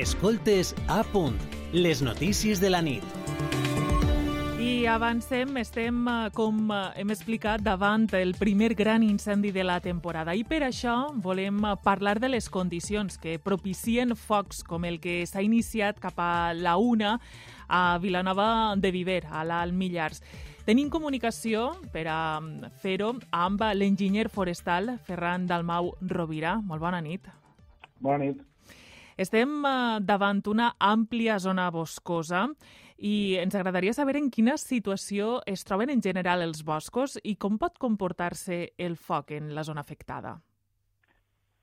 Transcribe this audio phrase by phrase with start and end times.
[0.00, 1.34] Escoltes a punt,
[1.74, 3.04] les notícies de la nit.
[4.56, 9.76] I avancem, estem, eh, com eh, hem explicat, davant el primer gran incendi de la
[9.84, 10.32] temporada.
[10.32, 15.26] I per això volem eh, parlar de les condicions que propicien focs com el que
[15.28, 17.18] s'ha iniciat cap a la una
[17.68, 20.24] a Vilanova de Viver, a l'Alt Millars.
[20.64, 26.56] Tenim comunicació per a mm, fer-ho amb l'enginyer forestal Ferran Dalmau Rovira.
[26.56, 27.28] Molt bona nit.
[28.00, 28.49] Bona nit.
[29.20, 29.50] Estem
[30.08, 32.46] davant una àmplia zona boscosa
[32.96, 37.58] i ens agradaria saber en quina situació es troben en general els boscos i com
[37.60, 40.38] pot comportar-se el foc en la zona afectada.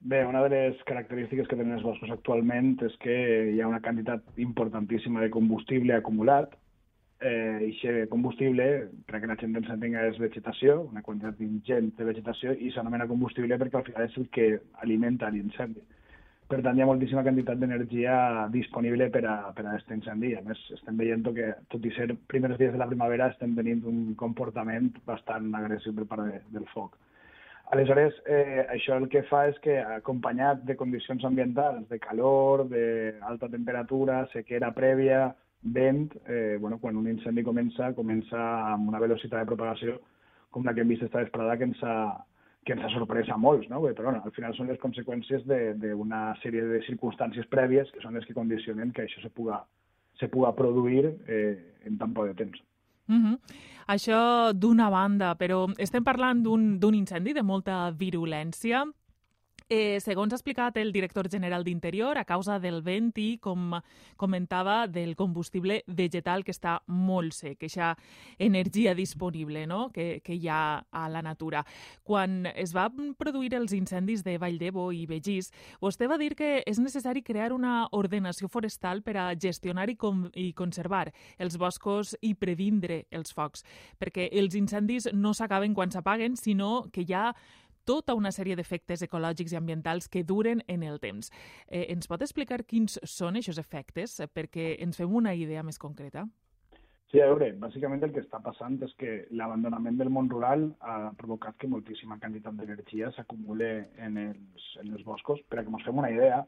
[0.00, 3.20] Bé, una de les característiques que tenen els boscos actualment és que
[3.52, 6.56] hi ha una quantitat importantíssima de combustible acumulat.
[7.20, 12.56] Eh, I combustible, perquè la gent ens entenga, és vegetació, una quantitat ingent de vegetació,
[12.56, 15.84] i s'anomena combustible perquè al final és el que alimenta l'incendi.
[16.52, 18.14] Per tant, hi ha moltíssima quantitat d'energia
[18.52, 20.34] disponible per a, per a aquest incendi.
[20.36, 23.80] A més, estem veient que, tot i ser primers dies de la primavera, estem tenint
[23.88, 26.98] un comportament bastant agressiu per part de, del foc.
[27.72, 33.48] Aleshores, eh, això el que fa és que, acompanyat de condicions ambientals, de calor, d'alta
[33.48, 35.30] temperatura, sequera prèvia,
[35.62, 38.44] vent, eh, bueno, quan un incendi comença, comença
[38.74, 39.96] amb una velocitat de propagació
[40.52, 41.96] com la que hem vist esta vesprada que ens ha,
[42.64, 43.80] que ens ha sorprès a molts, no?
[43.82, 48.26] però bueno, al final són les conseqüències d'una sèrie de circumstàncies prèvies que són les
[48.26, 49.58] que condicionen que això se puga,
[50.20, 52.62] se puga produir eh, en tan poc de temps.
[53.08, 53.38] Mm -hmm.
[53.88, 58.84] Això d'una banda, però estem parlant d'un incendi de molta virulència
[59.68, 63.76] Eh, segons ha explicat el director general d'Interior, a causa del vent i, com
[64.16, 67.92] comentava, del combustible vegetal que està molt sec, aquesta
[68.38, 69.88] energia disponible no?
[69.92, 71.64] que, que hi ha a la natura.
[72.02, 72.88] Quan es va
[73.18, 77.86] produir els incendis de Valldebo i Begís, vostè va dir que és necessari crear una
[77.92, 81.08] ordenació forestal per a gestionar i, com, i conservar
[81.38, 83.66] els boscos i previndre els focs,
[84.00, 87.30] perquè els incendis no s'acaben quan s'apaguen, sinó que hi ha
[87.84, 91.30] tota una sèrie d'efectes ecològics i ambientals que duren en el temps.
[91.68, 96.26] Eh, ens pot explicar quins són aquests efectes perquè ens fem una idea més concreta?
[97.12, 101.10] Sí, a veure, bàsicament el que està passant és que l'abandonament del món rural ha
[101.18, 103.68] provocat que moltíssima quantitat d'energia s'acumule
[104.00, 105.42] en, els, en els boscos.
[105.50, 106.38] Per a que ens fem una idea,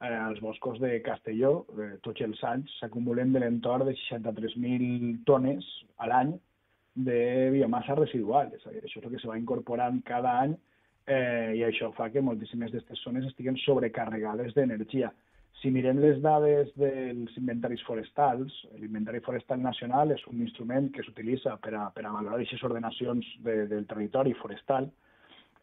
[0.00, 5.68] eh, els boscos de Castelló, eh, tots els anys, s'acumulen de l'entorn de 63.000 tones
[6.00, 6.32] a l'any
[6.96, 7.20] de
[7.52, 8.54] biomassa residual.
[8.56, 10.56] És a dir, això és el que se va incorporant cada any
[11.06, 15.12] eh, i això fa que moltíssimes d'aquestes zones estiguen sobrecarregades d'energia.
[15.62, 21.56] Si mirem les dades dels inventaris forestals, l'inventari forestal nacional és un instrument que s'utilitza
[21.62, 24.90] per, a, per a valorar aquestes ordenacions de, del territori forestal.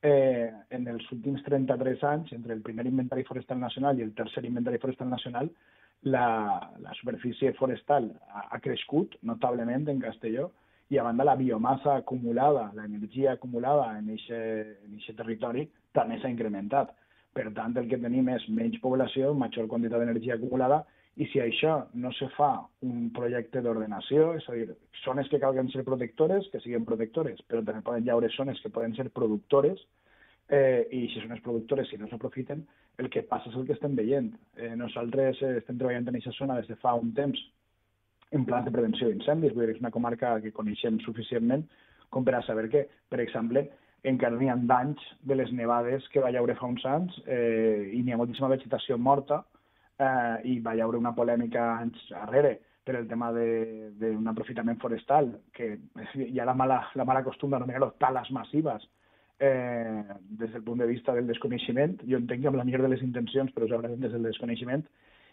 [0.00, 0.46] Eh,
[0.76, 4.78] en els últims 33 anys, entre el primer inventari forestal nacional i el tercer inventari
[4.80, 5.50] forestal nacional,
[6.08, 10.52] la, la superfície forestal ha, ha crescut notablement en Castelló
[10.90, 16.90] i a banda la biomassa acumulada, l'energia acumulada en aquest territori també s'ha incrementat.
[17.32, 20.82] Per tant, el que tenim és menys població, major quantitat d'energia acumulada,
[21.14, 22.50] i si això no se fa
[22.86, 24.74] un projecte d'ordenació, és a dir,
[25.04, 28.72] zones que calguen ser protectores, que siguin protectores, però també poden hi haure zones que
[28.74, 29.82] poden ser productores,
[30.50, 32.66] eh, i si són les productores, si no s'aprofiten,
[32.98, 34.32] el que passa és el que estem veient.
[34.56, 37.38] Eh, nosaltres eh, estem treballant en aquesta zona des de fa un temps
[38.32, 39.54] en plans de prevenció d'incendis.
[39.54, 41.66] Vull dir, és una comarca que coneixem suficientment
[42.10, 43.66] com per a saber que, per exemple,
[44.10, 48.02] encara n'hi ha danys de les nevades que va haure fa uns anys eh, i
[48.02, 49.42] n'hi ha moltíssima vegetació morta
[50.00, 55.76] eh, i va haure una polèmica anys darrere per el tema d'un aprofitament forestal, que
[56.16, 58.86] hi ha la mala, la mala costum d'anomenar-ho tales massives,
[59.38, 60.02] eh,
[60.40, 62.00] des del punt de vista del desconeixement.
[62.08, 64.82] Jo entenc que amb la millor de les intencions, però segurament des del desconeixement,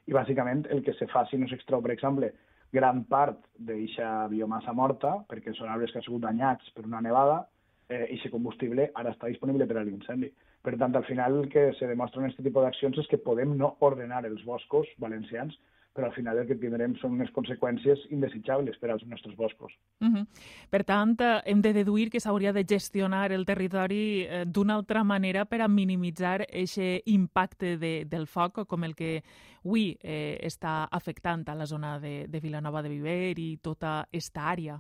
[0.08, 2.34] i bàsicament el que se fa si no s'extrau, per exemple,
[2.74, 7.46] gran part d'aquesta biomassa morta, perquè són arbres que han sigut danyats per una nevada,
[7.90, 10.32] eh, i aquest combustible ara està disponible per a l'incendi.
[10.64, 13.56] Per tant, al final el que se demostra en aquest tipus d'accions és que podem
[13.58, 15.56] no ordenar els boscos valencians,
[15.98, 19.74] però al final el que tindrem són unes conseqüències indesitjables per als nostres boscos.
[20.00, 20.26] Uh -huh.
[20.70, 25.04] Per tant, eh, hem de deduir que s'hauria de gestionar el territori eh, d'una altra
[25.04, 29.24] manera per a minimitzar aquest impacte de, del foc com el que
[29.66, 34.52] avui eh, està afectant a la zona de, de Vilanova de Viver i tota aquesta
[34.52, 34.80] àrea.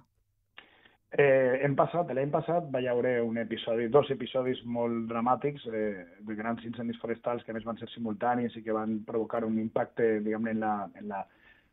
[1.18, 6.36] Eh, hem passat, l'any passat va haure un episodi, dos episodis molt dramàtics eh, de
[6.38, 10.52] grans incendis forestals que més van ser simultanis i que van provocar un impacte, diguem
[10.52, 11.24] en la, en la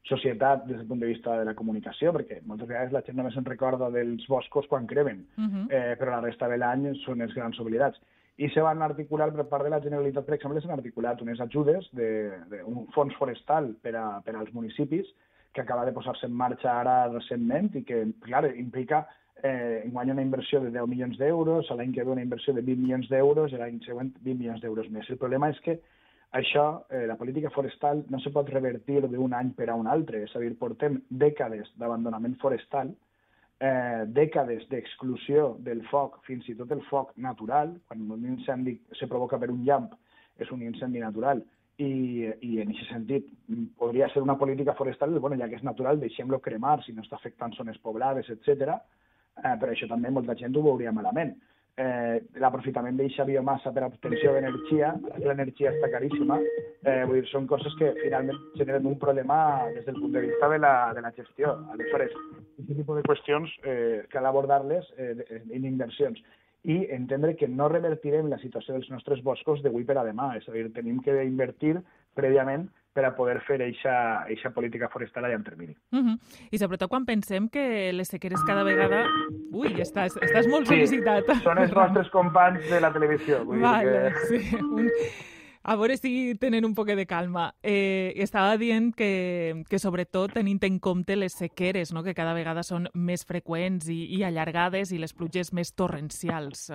[0.08, 3.36] societat des del punt de vista de la comunicació, perquè moltes vegades la gent només
[3.36, 5.66] se'n recorda dels boscos quan cremen, uh -huh.
[5.68, 8.00] eh, però la resta de l'any són els grans oblidats.
[8.36, 11.88] i se van articular per part de la Generalitat, per exemple, s'han articulat unes ajudes
[11.92, 15.06] d'un fons forestal per, a, per als municipis
[15.52, 19.06] que acaba de posar-se en marxa ara recentment i que, clar, implica
[19.44, 22.80] eh, guany una inversió de 10 milions d'euros, l'any que ve una inversió de 20
[22.80, 25.10] milions d'euros i l'any següent 20 milions d'euros més.
[25.10, 25.76] El problema és que
[26.40, 30.22] això, eh, la política forestal no se pot revertir d'un any per a un altre,
[30.24, 32.94] és a dir, portem dècades d'abandonament forestal,
[33.60, 39.06] eh, dècades d'exclusió del foc, fins i tot el foc natural, quan un incendi se
[39.06, 39.92] provoca per un llamp,
[40.40, 41.44] és un incendi natural,
[41.76, 43.28] i, i en aquest sentit
[43.76, 47.16] podria ser una política forestal, bueno, ja que és natural, deixem-lo cremar si no està
[47.16, 48.78] afectant zones poblades, etc.
[49.42, 51.34] Eh, però això també molta gent ho veuria malament.
[51.74, 56.36] Eh, L'aprofitament d'aquesta biomassa per obtenció d'energia, l'energia està caríssima,
[56.86, 59.38] eh, vull dir, són coses que finalment generen un problema
[59.74, 61.56] des del punt de vista de la, de la gestió.
[61.74, 62.14] Aleshores,
[62.60, 66.22] aquest tipus de qüestions eh, cal abordar-les eh, en inversions
[66.62, 70.30] i entendre que no revertirem la situació dels nostres boscos d'avui per a demà.
[70.38, 71.74] És a dir, tenim que invertir
[72.14, 75.74] prèviament per a poder fer eixa política forestal a llarg termini.
[75.90, 76.16] Uh -huh.
[76.50, 79.04] I sobretot quan pensem que les sequeres cada vegada...
[79.52, 81.42] Ui, estàs, estàs molt sí, sol·licitat.
[81.42, 83.44] són els nostres companys de la televisió.
[83.44, 84.26] Vull vale, dir que...
[84.26, 84.56] sí.
[84.56, 84.90] Un
[85.64, 87.54] a veure si tenen un poc de calma.
[87.62, 92.02] Eh, estava dient que, que sobretot tenint en compte les sequeres, no?
[92.04, 96.68] que cada vegada són més freqüents i, i allargades i les pluges més torrencials.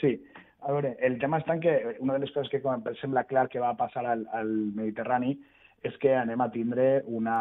[0.00, 0.16] Sí,
[0.62, 3.48] a veure, el tema està en que una de les coses que com sembla clar
[3.50, 5.34] que va passar al, al Mediterrani
[5.82, 7.36] és que anem a tindre una,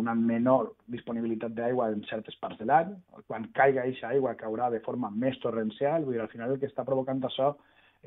[0.00, 2.94] una menor disponibilitat d'aigua en certes parts de l'any.
[3.28, 6.06] Quan caiga aquesta aigua caurà de forma més torrencial.
[6.06, 7.52] Vull dir, al final el que està provocant això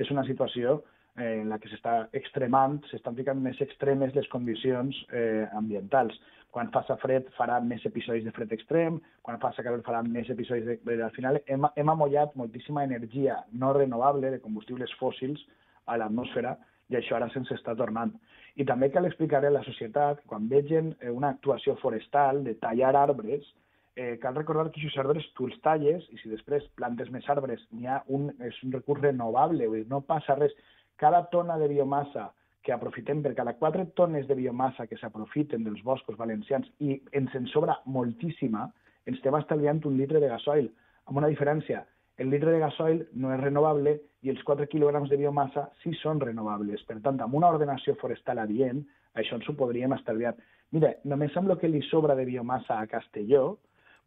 [0.01, 0.79] és una situació
[1.17, 6.17] eh, en la que s'està extremant, s'estan ficant més extremes les condicions eh, ambientals.
[6.56, 10.67] Quan faça fred farà més episodis de fred extrem, quan faça calor farà més episodis
[10.67, 11.00] de...
[11.03, 15.44] Al final hem, hem amollat moltíssima energia no renovable de combustibles fòssils
[15.85, 16.56] a l'atmosfera
[16.89, 18.13] i això ara se'ns està tornant.
[18.56, 22.94] I també cal explicar a la societat, quan vegen eh, una actuació forestal de tallar
[22.95, 23.47] arbres,
[23.95, 27.63] eh, cal recordar que aquests arbres tu els talles i si després plantes més arbres
[27.88, 30.56] ha un, és un recurs renovable, no passa res
[30.97, 32.31] cada tona de biomassa
[32.65, 37.36] que aprofitem, per cada 4 tones de biomassa que s'aprofiten dels boscos valencians i ens
[37.38, 38.65] en sobra moltíssima,
[39.06, 40.71] ens estem estalviant un litre de gasoil,
[41.06, 41.83] amb una diferència.
[42.18, 43.94] El litre de gasoil no és renovable
[44.25, 46.81] i els 4 quilograms de biomassa sí són renovables.
[46.89, 48.81] Per tant, amb una ordenació forestal adient,
[49.13, 50.33] això ens ho podríem estalviar.
[50.74, 53.59] Mira, només amb el que li sobra de biomassa a Castelló,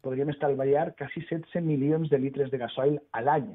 [0.03, 3.53] podríem estalviar quasi 16 milions de litres de gasoil a l'any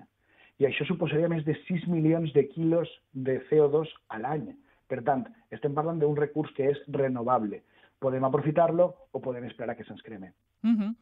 [0.59, 4.53] i això suposaria més de 6 milions de quilos de CO2 a l'any.
[4.91, 7.63] Per tant, estem parlant d'un recurs que és renovable.
[7.99, 10.33] Podem aprofitar-lo o podem esperar que se'ns creme.
[10.63, 10.95] Uh -huh.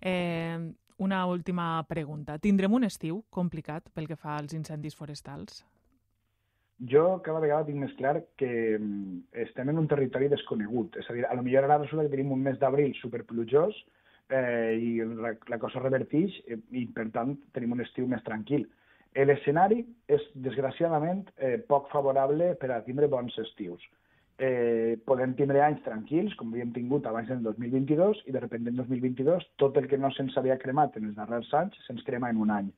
[0.00, 2.38] eh, una última pregunta.
[2.38, 5.64] Tindrem un estiu complicat pel que fa als incendis forestals?
[6.90, 10.96] Jo cada vegada tinc més clar que mm, estem en un territori desconegut.
[10.96, 13.74] És a dir, a lo millor ara resulta que tenim un mes d'abril superplujós
[14.28, 18.66] eh, i la, la cosa revertix eh, i, per tant, tenim un estiu més tranquil.
[19.12, 23.82] L'escenari és, desgraciadament, eh, poc favorable per a tindre bons estius.
[24.38, 28.64] Eh, podem tindre anys tranquils, com havíem tingut abans del 2022, i de sobte en
[28.76, 32.40] 2022 tot el que no se'ns havia cremat en els darrers anys se'ns crema en
[32.40, 32.72] un any.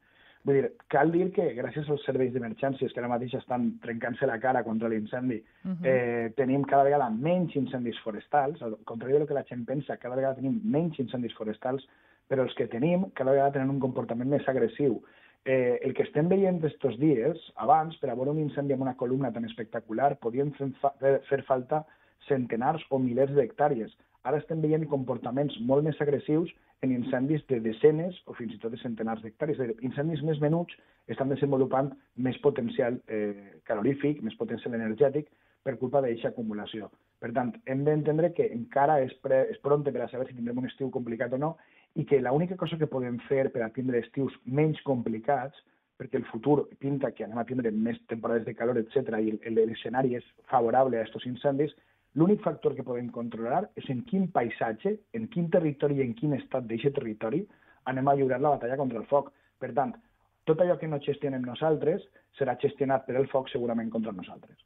[0.44, 4.40] Vull dir, cal dir que gràcies als serveis d'emergències que ara mateix estan trencant-se la
[4.42, 5.86] cara contra l'incendi, uh -huh.
[5.86, 10.16] eh, tenim cada vegada menys incendis forestals, al contrari del que la gent pensa, cada
[10.16, 11.88] vegada tenim menys incendis forestals,
[12.28, 15.02] però els que tenim cada vegada tenen un comportament més agressiu
[15.44, 18.96] eh, el que estem veient estos dies, abans, per a veure un incendi amb una
[18.96, 20.70] columna tan espectacular, podien fer,
[21.28, 21.84] fer falta
[22.28, 23.92] centenars o milers d'hectàrees.
[24.24, 26.52] Ara estem veient comportaments molt més agressius
[26.84, 29.60] en incendis de desenes o fins i tot de centenars d'hectàrees.
[29.84, 30.76] Incendis més menuts
[31.12, 35.28] estan desenvolupant més potencial eh, calorífic, més potencial energètic
[35.64, 36.90] per culpa d'aquesta acumulació.
[37.20, 40.60] Per tant, hem d'entendre que encara és, pre, és pronte per a saber si tindrem
[40.60, 41.54] un estiu complicat o no
[41.94, 45.56] i que l'única cosa que podem fer per a tindre estius menys complicats,
[45.98, 50.16] perquè el futur pinta que anem a tindre més temporades de calor, etc i l'escenari
[50.18, 51.74] és favorable a aquests incendis,
[52.18, 56.34] l'únic factor que podem controlar és en quin paisatge, en quin territori i en quin
[56.38, 57.44] estat d'aquest territori
[57.90, 59.30] anem a lliurar la batalla contra el foc.
[59.60, 59.94] Per tant,
[60.48, 62.02] tot allò que no gestionem nosaltres
[62.38, 64.58] serà gestionat per el foc segurament contra nosaltres.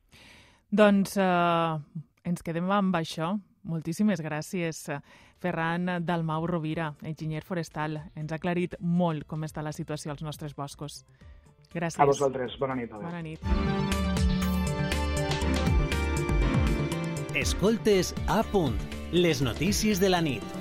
[0.70, 1.78] Doncs uh,
[2.24, 3.34] ens quedem amb això.
[3.64, 4.84] Moltíssimes gràcies,
[5.38, 7.98] Ferran Dalmau Rovira, enginyer forestal.
[8.14, 11.04] Ens ha aclarit molt com està la situació als nostres boscos.
[11.72, 12.00] Gràcies.
[12.00, 12.58] A vosaltres.
[12.58, 12.92] Bona nit.
[12.92, 13.02] Adeu.
[13.02, 13.40] Bona nit.
[17.38, 18.78] Escoltes a punt.
[19.12, 20.57] Les notícies de la nit.